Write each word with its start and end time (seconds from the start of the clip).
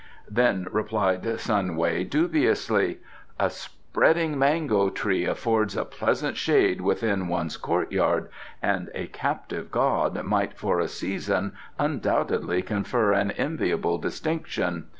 Then 0.31 0.65
replied 0.71 1.39
Sun 1.39 1.75
Wei 1.75 2.03
dubiously: 2.03 3.01
"A 3.39 3.51
spreading 3.51 4.35
mango 4.35 4.89
tree 4.89 5.25
affords 5.25 5.77
a 5.77 5.85
pleasant 5.85 6.37
shade 6.37 6.81
within 6.81 7.27
one's 7.27 7.55
courtyard, 7.55 8.29
and 8.63 8.89
a 8.95 9.05
captive 9.05 9.69
god 9.69 10.19
might 10.23 10.55
for 10.57 10.79
a 10.79 10.87
season 10.87 11.51
undoubtedly 11.77 12.63
confer 12.63 13.11
an 13.13 13.29
enviable 13.29 13.99
distinction. 13.99 14.87